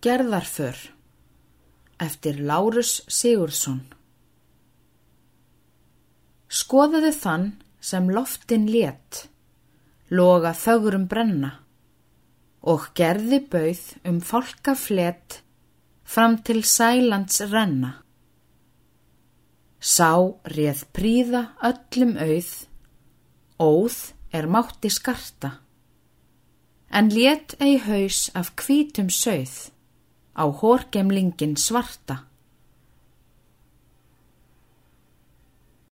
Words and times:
Gerðarför 0.00 0.78
eftir 2.00 2.38
Lárus 2.48 3.02
Sigurðsson 3.12 3.82
Skoðuðu 6.48 7.10
þann 7.12 7.42
sem 7.84 8.06
loftin 8.08 8.62
létt, 8.72 9.26
loga 10.08 10.54
þögurum 10.56 11.02
brenna 11.10 11.50
og 12.72 12.86
gerði 12.96 13.42
bauð 13.52 13.82
um 14.08 14.22
fólka 14.24 14.72
flett 14.72 15.36
fram 16.14 16.38
til 16.48 16.62
sælands 16.64 17.42
renna. 17.50 17.90
Sá 19.84 20.16
réð 20.54 20.86
príða 20.96 21.42
öllum 21.68 22.14
auð, 22.16 22.48
óð 23.60 23.98
er 24.32 24.48
mátti 24.48 24.88
skarta, 24.96 25.52
en 26.88 27.12
létt 27.12 27.58
ei 27.60 27.76
haus 27.84 28.30
af 28.32 28.54
hvítum 28.64 29.12
sögð 29.12 29.58
á 30.34 30.44
hórgemlingin 30.46 31.56
svarta. 31.56 32.29